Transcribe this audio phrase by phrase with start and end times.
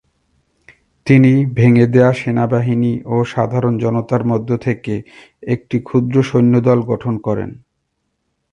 [1.07, 4.93] তিনি ভেঙ্গে দেয়া সেনাবাহিনী ও সাধারণ জনতার মধ্য থেকে
[5.47, 7.49] একটি ক্ষুদ্র সৈন্যদল গঠন করেন।